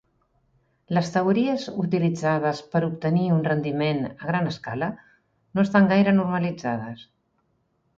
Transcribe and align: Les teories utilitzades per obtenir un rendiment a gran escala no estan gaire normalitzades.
Les 0.97 1.11
teories 1.17 1.65
utilitzades 1.83 2.63
per 2.73 2.83
obtenir 2.89 3.29
un 3.37 3.45
rendiment 3.51 4.03
a 4.11 4.19
gran 4.33 4.53
escala 4.57 4.93
no 5.01 5.71
estan 5.71 5.95
gaire 5.97 6.21
normalitzades. 6.23 7.11